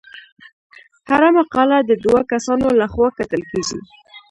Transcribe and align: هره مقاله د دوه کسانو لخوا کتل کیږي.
هره 1.09 1.29
مقاله 1.37 1.77
د 1.83 1.91
دوه 2.03 2.19
کسانو 2.31 2.67
لخوا 2.81 3.07
کتل 3.17 3.41
کیږي. 3.51 3.79